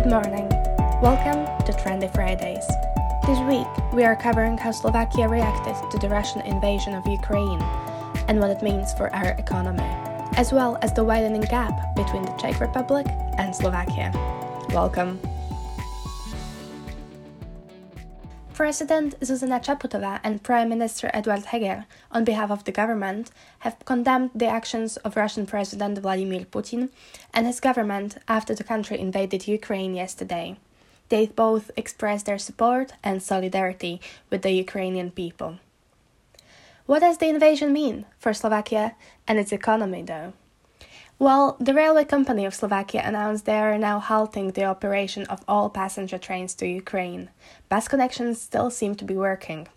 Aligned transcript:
Good 0.00 0.08
morning. 0.08 0.48
Welcome 1.02 1.44
to 1.66 1.72
Trendy 1.72 2.10
Fridays. 2.14 2.66
This 3.26 3.38
week, 3.40 3.68
we 3.92 4.02
are 4.02 4.16
covering 4.16 4.56
how 4.56 4.70
Slovakia 4.70 5.28
reacted 5.28 5.76
to 5.90 5.98
the 5.98 6.08
Russian 6.08 6.40
invasion 6.40 6.94
of 6.94 7.06
Ukraine 7.06 7.60
and 8.26 8.40
what 8.40 8.48
it 8.48 8.62
means 8.62 8.94
for 8.94 9.14
our 9.14 9.32
economy, 9.32 9.84
as 10.40 10.54
well 10.54 10.78
as 10.80 10.94
the 10.94 11.04
widening 11.04 11.42
gap 11.42 11.94
between 11.94 12.22
the 12.22 12.32
Czech 12.40 12.60
Republic 12.60 13.04
and 13.36 13.54
Slovakia. 13.54 14.10
Welcome. 14.70 15.20
President 18.60 19.18
Zuzana 19.20 19.58
Chaputova 19.64 20.20
and 20.22 20.42
Prime 20.42 20.68
Minister 20.68 21.10
Eduard 21.14 21.46
Heger, 21.46 21.86
on 22.12 22.24
behalf 22.24 22.50
of 22.50 22.64
the 22.64 22.70
government, 22.70 23.30
have 23.60 23.82
condemned 23.86 24.32
the 24.34 24.48
actions 24.48 24.98
of 24.98 25.16
Russian 25.16 25.46
President 25.46 25.98
Vladimir 25.98 26.40
Putin 26.40 26.90
and 27.32 27.46
his 27.46 27.58
government 27.58 28.18
after 28.28 28.54
the 28.54 28.62
country 28.62 29.00
invaded 29.00 29.48
Ukraine 29.48 29.94
yesterday. 29.94 30.58
They 31.08 31.28
both 31.28 31.70
expressed 31.74 32.26
their 32.26 32.36
support 32.36 32.92
and 33.02 33.22
solidarity 33.22 33.98
with 34.28 34.42
the 34.42 34.50
Ukrainian 34.50 35.10
people. 35.10 35.58
What 36.84 37.00
does 37.00 37.16
the 37.16 37.30
invasion 37.30 37.72
mean 37.72 38.04
for 38.18 38.34
Slovakia 38.34 38.94
and 39.26 39.38
its 39.38 39.52
economy, 39.52 40.02
though? 40.02 40.34
Well, 41.20 41.58
the 41.60 41.74
railway 41.74 42.06
company 42.06 42.46
of 42.46 42.54
Slovakia 42.54 43.02
announced 43.04 43.44
they 43.44 43.58
are 43.58 43.76
now 43.76 44.00
halting 44.00 44.52
the 44.52 44.64
operation 44.64 45.26
of 45.26 45.44
all 45.46 45.68
passenger 45.68 46.16
trains 46.16 46.54
to 46.54 46.66
Ukraine. 46.66 47.28
Bus 47.68 47.88
connections 47.88 48.40
still 48.40 48.70
seem 48.70 48.94
to 48.94 49.04
be 49.04 49.14
working. 49.14 49.68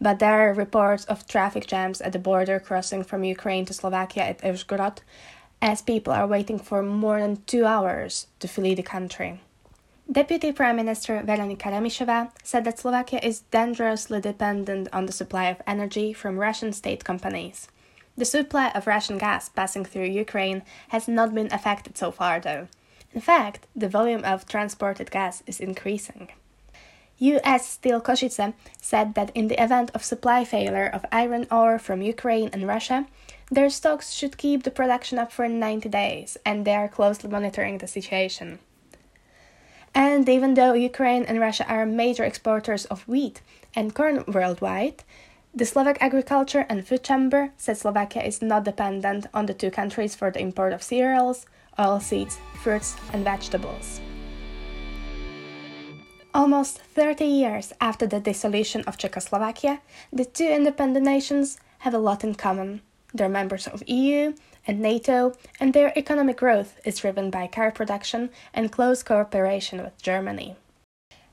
But 0.00 0.20
there 0.20 0.48
are 0.48 0.54
reports 0.54 1.04
of 1.04 1.28
traffic 1.28 1.66
jams 1.66 2.00
at 2.00 2.14
the 2.14 2.18
border 2.18 2.58
crossing 2.58 3.04
from 3.04 3.24
Ukraine 3.24 3.66
to 3.66 3.74
Slovakia 3.74 4.22
at 4.22 4.40
Uzhhorod, 4.40 5.00
as 5.60 5.82
people 5.82 6.14
are 6.14 6.26
waiting 6.26 6.58
for 6.58 6.82
more 6.82 7.20
than 7.20 7.42
two 7.44 7.66
hours 7.66 8.28
to 8.38 8.48
flee 8.48 8.74
the 8.74 8.82
country. 8.82 9.42
Deputy 10.10 10.50
Prime 10.50 10.76
Minister 10.76 11.22
Veronika 11.22 11.68
Remišová 11.68 12.30
said 12.42 12.64
that 12.64 12.78
Slovakia 12.78 13.20
is 13.22 13.44
dangerously 13.50 14.22
dependent 14.22 14.88
on 14.94 15.04
the 15.04 15.12
supply 15.12 15.48
of 15.50 15.60
energy 15.66 16.14
from 16.14 16.38
Russian 16.38 16.72
state 16.72 17.04
companies. 17.04 17.68
The 18.16 18.24
supply 18.24 18.70
of 18.70 18.86
Russian 18.86 19.18
gas 19.18 19.48
passing 19.48 19.84
through 19.84 20.06
Ukraine 20.06 20.62
has 20.88 21.08
not 21.08 21.34
been 21.34 21.52
affected 21.52 21.96
so 21.96 22.10
far, 22.10 22.40
though. 22.40 22.68
In 23.12 23.20
fact, 23.20 23.66
the 23.74 23.88
volume 23.88 24.24
of 24.24 24.46
transported 24.46 25.10
gas 25.10 25.42
is 25.46 25.60
increasing. 25.60 26.28
US 27.18 27.68
Steel 27.68 28.00
Košice 28.00 28.54
said 28.80 29.14
that 29.14 29.30
in 29.34 29.48
the 29.48 29.62
event 29.62 29.90
of 29.94 30.04
supply 30.04 30.44
failure 30.44 30.86
of 30.86 31.04
iron 31.12 31.46
ore 31.50 31.78
from 31.78 32.00
Ukraine 32.00 32.48
and 32.52 32.66
Russia, 32.66 33.06
their 33.50 33.68
stocks 33.68 34.12
should 34.12 34.38
keep 34.38 34.62
the 34.62 34.70
production 34.70 35.18
up 35.18 35.30
for 35.30 35.46
90 35.46 35.88
days, 35.88 36.38
and 36.46 36.64
they 36.64 36.74
are 36.74 36.88
closely 36.88 37.28
monitoring 37.28 37.78
the 37.78 37.86
situation. 37.86 38.58
And 39.94 40.28
even 40.28 40.54
though 40.54 40.72
Ukraine 40.72 41.24
and 41.24 41.40
Russia 41.40 41.66
are 41.68 41.84
major 41.84 42.24
exporters 42.24 42.84
of 42.86 43.06
wheat 43.08 43.42
and 43.74 43.94
corn 43.94 44.24
worldwide, 44.28 45.02
the 45.52 45.66
Slovak 45.66 45.98
Agriculture 46.00 46.64
and 46.68 46.86
Food 46.86 47.02
Chamber 47.02 47.50
said 47.56 47.76
Slovakia 47.76 48.22
is 48.22 48.40
not 48.40 48.64
dependent 48.64 49.26
on 49.34 49.46
the 49.46 49.54
two 49.54 49.70
countries 49.70 50.14
for 50.14 50.30
the 50.30 50.40
import 50.40 50.72
of 50.72 50.82
cereals, 50.82 51.46
oilseeds, 51.78 52.38
fruits, 52.62 52.96
and 53.12 53.24
vegetables. 53.24 54.00
Almost 56.32 56.78
30 56.78 57.24
years 57.24 57.72
after 57.80 58.06
the 58.06 58.20
dissolution 58.20 58.82
of 58.86 58.96
Czechoslovakia, 58.96 59.80
the 60.12 60.24
two 60.24 60.46
independent 60.46 61.04
nations 61.04 61.58
have 61.80 61.94
a 61.94 61.98
lot 61.98 62.22
in 62.22 62.36
common. 62.36 62.82
They're 63.12 63.28
members 63.28 63.66
of 63.66 63.82
EU 63.88 64.34
and 64.68 64.78
NATO, 64.78 65.34
and 65.58 65.74
their 65.74 65.92
economic 65.98 66.36
growth 66.36 66.78
is 66.84 66.98
driven 66.98 67.30
by 67.30 67.48
car 67.48 67.72
production 67.72 68.30
and 68.54 68.70
close 68.70 69.02
cooperation 69.02 69.82
with 69.82 70.00
Germany. 70.00 70.54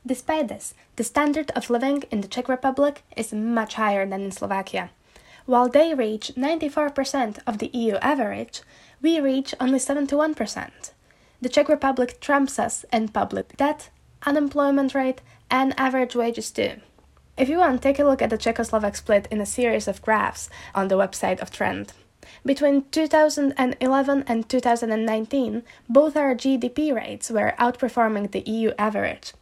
Despite 0.08 0.48
this, 0.48 0.72
the 0.96 1.04
standard 1.04 1.50
of 1.50 1.68
living 1.68 2.04
in 2.10 2.22
the 2.22 2.28
Czech 2.28 2.48
Republic 2.48 3.02
is 3.14 3.34
much 3.34 3.74
higher 3.74 4.06
than 4.06 4.22
in 4.22 4.32
Slovakia. 4.32 4.88
While 5.44 5.68
they 5.68 5.92
reach 5.92 6.32
94% 6.34 7.40
of 7.46 7.58
the 7.58 7.68
EU 7.74 7.96
average, 7.96 8.62
we 9.02 9.20
reach 9.20 9.54
only 9.60 9.78
71%. 9.78 10.70
The 11.42 11.48
Czech 11.50 11.68
Republic 11.68 12.20
trumps 12.22 12.58
us 12.58 12.86
in 12.90 13.08
public 13.08 13.54
debt, 13.58 13.90
unemployment 14.22 14.94
rate, 14.94 15.20
and 15.50 15.78
average 15.78 16.16
wages 16.16 16.50
too. 16.50 16.80
If 17.36 17.50
you 17.50 17.58
want, 17.58 17.82
take 17.82 17.98
a 17.98 18.04
look 18.04 18.22
at 18.22 18.30
the 18.30 18.38
Czechoslovak 18.38 18.96
split 18.96 19.28
in 19.30 19.42
a 19.42 19.46
series 19.46 19.88
of 19.88 20.00
graphs 20.00 20.48
on 20.74 20.88
the 20.88 20.96
website 20.96 21.40
of 21.40 21.50
Trend. 21.50 21.92
Between 22.46 22.84
2011 22.92 24.24
and 24.26 24.48
2019, 24.48 25.62
both 25.86 26.16
our 26.16 26.34
GDP 26.34 26.94
rates 26.94 27.30
were 27.30 27.54
outperforming 27.58 28.30
the 28.30 28.40
EU 28.50 28.72
average 28.78 29.34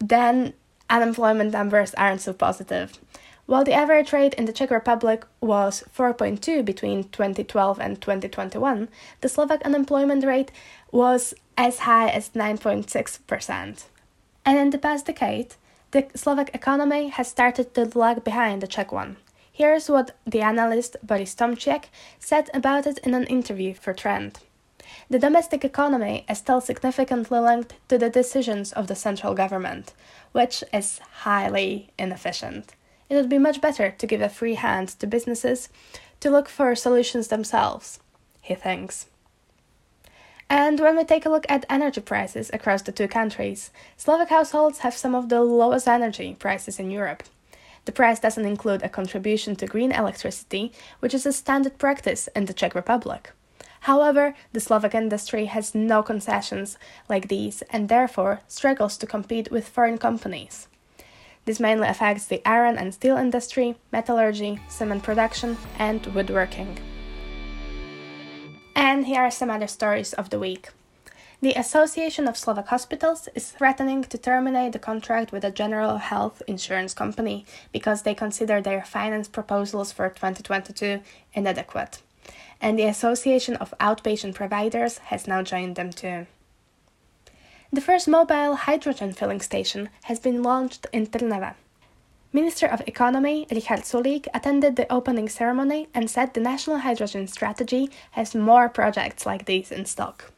then 0.00 0.54
unemployment 0.88 1.52
numbers 1.52 1.94
aren't 1.94 2.20
so 2.20 2.32
positive. 2.32 2.98
While 3.46 3.64
the 3.64 3.72
average 3.72 4.12
rate 4.12 4.34
in 4.34 4.44
the 4.44 4.52
Czech 4.52 4.70
Republic 4.70 5.26
was 5.40 5.82
4.2 5.96 6.64
between 6.64 7.04
2012 7.10 7.80
and 7.80 8.00
2021, 8.00 8.88
the 9.20 9.28
Slovak 9.28 9.62
unemployment 9.62 10.24
rate 10.24 10.52
was 10.92 11.34
as 11.58 11.80
high 11.80 12.08
as 12.08 12.30
9.6%. 12.30 13.84
And 14.46 14.58
in 14.58 14.70
the 14.70 14.78
past 14.78 15.06
decade, 15.06 15.56
the 15.90 16.06
Slovak 16.14 16.54
economy 16.54 17.08
has 17.08 17.28
started 17.28 17.74
to 17.74 17.98
lag 17.98 18.22
behind 18.22 18.62
the 18.62 18.68
Czech 18.68 18.92
one. 18.92 19.16
Here's 19.52 19.90
what 19.90 20.16
the 20.24 20.40
analyst 20.40 20.96
Boris 21.02 21.34
Tomczyk 21.34 21.86
said 22.18 22.48
about 22.54 22.86
it 22.86 22.98
in 22.98 23.14
an 23.14 23.26
interview 23.26 23.74
for 23.74 23.92
Trend. 23.92 24.38
The 25.08 25.18
domestic 25.18 25.64
economy 25.64 26.24
is 26.28 26.38
still 26.38 26.60
significantly 26.60 27.38
linked 27.38 27.74
to 27.88 27.98
the 27.98 28.10
decisions 28.10 28.72
of 28.72 28.86
the 28.86 28.94
central 28.94 29.34
government, 29.34 29.92
which 30.32 30.62
is 30.72 31.00
highly 31.24 31.90
inefficient. 31.98 32.74
It 33.08 33.16
would 33.16 33.28
be 33.28 33.38
much 33.38 33.60
better 33.60 33.90
to 33.90 34.06
give 34.06 34.20
a 34.20 34.28
free 34.28 34.54
hand 34.54 34.88
to 35.00 35.06
businesses 35.06 35.68
to 36.20 36.30
look 36.30 36.48
for 36.48 36.74
solutions 36.74 37.28
themselves, 37.28 37.98
he 38.40 38.54
thinks. 38.54 39.06
And 40.48 40.80
when 40.80 40.96
we 40.96 41.04
take 41.04 41.26
a 41.26 41.30
look 41.30 41.46
at 41.48 41.64
energy 41.70 42.00
prices 42.00 42.50
across 42.52 42.82
the 42.82 42.92
two 42.92 43.06
countries, 43.06 43.70
Slovak 43.96 44.30
households 44.30 44.80
have 44.80 44.94
some 44.94 45.14
of 45.14 45.28
the 45.28 45.40
lowest 45.42 45.86
energy 45.86 46.36
prices 46.38 46.80
in 46.80 46.90
Europe. 46.90 47.22
The 47.84 47.92
price 47.92 48.20
doesn't 48.20 48.44
include 48.44 48.82
a 48.82 48.88
contribution 48.88 49.56
to 49.56 49.66
green 49.66 49.92
electricity, 49.92 50.72
which 50.98 51.14
is 51.14 51.24
a 51.24 51.32
standard 51.32 51.78
practice 51.78 52.28
in 52.36 52.44
the 52.44 52.52
Czech 52.52 52.74
Republic. 52.74 53.32
However, 53.80 54.34
the 54.52 54.60
Slovak 54.60 54.94
industry 54.94 55.46
has 55.46 55.74
no 55.74 56.02
concessions 56.02 56.76
like 57.08 57.28
these 57.28 57.62
and 57.70 57.88
therefore 57.88 58.40
struggles 58.46 58.98
to 58.98 59.06
compete 59.06 59.50
with 59.50 59.68
foreign 59.68 59.96
companies. 59.98 60.68
This 61.46 61.58
mainly 61.58 61.88
affects 61.88 62.26
the 62.26 62.42
iron 62.44 62.76
and 62.76 62.92
steel 62.92 63.16
industry, 63.16 63.76
metallurgy, 63.90 64.60
cement 64.68 65.02
production, 65.02 65.56
and 65.78 66.04
woodworking. 66.14 66.78
And 68.76 69.06
here 69.06 69.22
are 69.22 69.30
some 69.30 69.50
other 69.50 69.66
stories 69.66 70.12
of 70.12 70.28
the 70.28 70.38
week. 70.38 70.68
The 71.40 71.54
Association 71.54 72.28
of 72.28 72.36
Slovak 72.36 72.68
Hospitals 72.68 73.30
is 73.34 73.50
threatening 73.50 74.04
to 74.04 74.18
terminate 74.18 74.72
the 74.72 74.78
contract 74.78 75.32
with 75.32 75.42
a 75.42 75.50
general 75.50 75.96
health 75.96 76.42
insurance 76.46 76.92
company 76.92 77.46
because 77.72 78.02
they 78.02 78.14
consider 78.14 78.60
their 78.60 78.84
finance 78.84 79.26
proposals 79.26 79.90
for 79.90 80.10
2022 80.10 81.00
inadequate 81.32 82.02
and 82.60 82.78
the 82.78 82.84
Association 82.84 83.56
of 83.56 83.74
Outpatient 83.80 84.34
Providers 84.34 84.98
has 84.98 85.26
now 85.26 85.42
joined 85.42 85.76
them 85.76 85.90
too. 85.90 86.26
The 87.72 87.80
first 87.80 88.08
mobile 88.08 88.56
hydrogen 88.56 89.12
filling 89.12 89.40
station 89.40 89.90
has 90.04 90.18
been 90.18 90.42
launched 90.42 90.86
in 90.92 91.06
Trnava. 91.06 91.54
Minister 92.32 92.66
of 92.66 92.82
Economy 92.86 93.46
Richard 93.50 93.80
Sulík 93.80 94.26
attended 94.34 94.76
the 94.76 94.90
opening 94.92 95.28
ceremony 95.28 95.88
and 95.94 96.08
said 96.08 96.34
the 96.34 96.40
national 96.40 96.78
hydrogen 96.78 97.26
strategy 97.26 97.90
has 98.12 98.34
more 98.34 98.68
projects 98.68 99.26
like 99.26 99.46
these 99.46 99.72
in 99.72 99.84
stock. 99.84 100.32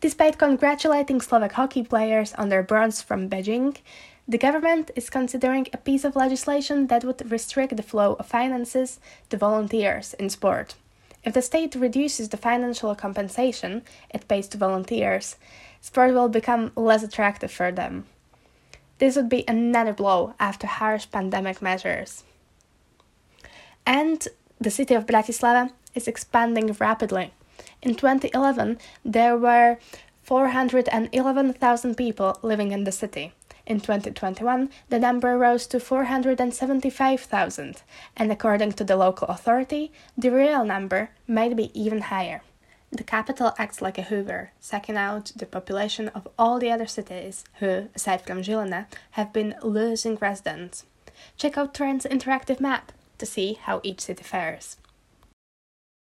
Despite 0.00 0.38
congratulating 0.38 1.20
Slovak 1.20 1.52
hockey 1.52 1.82
players 1.82 2.34
on 2.34 2.48
their 2.48 2.62
bronze 2.62 3.00
from 3.00 3.30
Beijing, 3.30 3.76
the 4.28 4.38
government 4.38 4.90
is 4.96 5.08
considering 5.08 5.68
a 5.72 5.76
piece 5.76 6.04
of 6.04 6.16
legislation 6.16 6.88
that 6.88 7.04
would 7.04 7.30
restrict 7.30 7.76
the 7.76 7.82
flow 7.82 8.14
of 8.14 8.26
finances 8.26 8.98
to 9.30 9.36
volunteers 9.36 10.14
in 10.14 10.28
sport. 10.30 10.74
If 11.24 11.34
the 11.34 11.42
state 11.42 11.76
reduces 11.76 12.28
the 12.28 12.36
financial 12.36 12.94
compensation 12.94 13.82
it 14.10 14.26
pays 14.26 14.48
to 14.48 14.58
volunteers, 14.58 15.36
sport 15.80 16.12
will 16.12 16.28
become 16.28 16.72
less 16.74 17.04
attractive 17.04 17.52
for 17.52 17.70
them. 17.70 18.06
This 18.98 19.14
would 19.14 19.28
be 19.28 19.44
another 19.46 19.92
blow 19.92 20.34
after 20.40 20.66
harsh 20.66 21.06
pandemic 21.10 21.62
measures. 21.62 22.24
And 23.84 24.26
the 24.60 24.70
city 24.70 24.94
of 24.94 25.06
Bratislava 25.06 25.70
is 25.94 26.08
expanding 26.08 26.72
rapidly. 26.80 27.32
In 27.82 27.94
2011, 27.94 28.78
there 29.04 29.36
were 29.36 29.78
411,000 30.22 31.96
people 31.96 32.38
living 32.42 32.72
in 32.72 32.84
the 32.84 32.92
city. 32.92 33.32
In 33.66 33.80
2021, 33.80 34.70
the 34.90 35.00
number 35.00 35.36
rose 35.36 35.66
to 35.66 35.80
475,000, 35.80 37.82
and 38.16 38.30
according 38.30 38.72
to 38.72 38.84
the 38.84 38.96
local 38.96 39.26
authority, 39.26 39.90
the 40.16 40.30
real 40.30 40.64
number 40.64 41.10
might 41.26 41.56
be 41.56 41.76
even 41.78 42.02
higher. 42.02 42.42
The 42.92 43.02
capital 43.02 43.52
acts 43.58 43.82
like 43.82 43.98
a 43.98 44.02
hoover, 44.02 44.52
sucking 44.60 44.96
out 44.96 45.32
the 45.34 45.46
population 45.46 46.08
of 46.10 46.28
all 46.38 46.60
the 46.60 46.70
other 46.70 46.86
cities 46.86 47.44
who, 47.58 47.88
aside 47.96 48.22
from 48.22 48.42
Žilina, 48.42 48.86
have 49.12 49.32
been 49.32 49.56
losing 49.62 50.14
residents. 50.14 50.84
Check 51.36 51.58
out 51.58 51.74
Trend's 51.74 52.06
interactive 52.06 52.60
map 52.60 52.92
to 53.18 53.26
see 53.26 53.54
how 53.54 53.80
each 53.82 54.02
city 54.02 54.22
fares. 54.22 54.76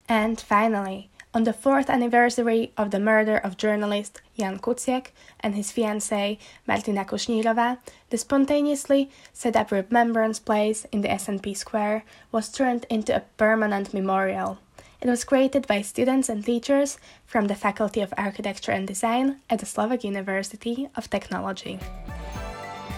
And 0.08 0.40
finally, 0.40 1.10
on 1.38 1.44
the 1.44 1.54
fourth 1.54 1.88
anniversary 1.88 2.72
of 2.78 2.90
the 2.90 3.00
murder 3.00 3.38
of 3.38 3.58
journalist 3.58 4.22
Jan 4.40 4.58
Kuciak 4.58 5.12
and 5.40 5.54
his 5.54 5.72
fiancée 5.72 6.40
Martina 6.66 7.06
Kušnírová, 7.06 7.78
the 8.10 8.18
spontaneously 8.18 9.12
set 9.34 9.56
up 9.56 9.72
remembrance 9.72 10.40
place 10.40 10.88
in 10.92 11.02
the 11.02 11.10
SNP 11.10 11.56
Square 11.56 12.04
was 12.32 12.50
turned 12.50 12.88
into 12.90 13.16
a 13.16 13.22
permanent 13.38 13.94
memorial. 13.94 14.58
It 15.00 15.08
was 15.08 15.24
created 15.24 15.68
by 15.68 15.84
students 15.84 16.28
and 16.28 16.44
teachers 16.44 16.98
from 17.28 17.46
the 17.46 17.54
Faculty 17.54 18.02
of 18.02 18.16
Architecture 18.18 18.72
and 18.72 18.88
Design 18.88 19.38
at 19.48 19.60
the 19.60 19.68
Slovak 19.68 20.04
University 20.04 20.90
of 20.96 21.08
Technology. 21.08 21.78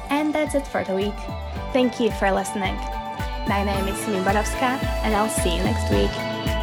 And 0.10 0.34
that's 0.34 0.56
it 0.56 0.66
for 0.66 0.86
the 0.86 0.96
week. 0.96 1.20
Thank 1.74 2.00
you 2.00 2.10
for 2.12 2.32
listening. 2.32 2.76
My 3.52 3.66
name 3.66 3.86
is 3.90 4.00
Simin 4.00 4.24
Borowska, 4.24 4.80
and 5.04 5.14
I'll 5.14 5.28
see 5.28 5.58
you 5.58 5.64
next 5.64 5.92
week. 5.92 6.59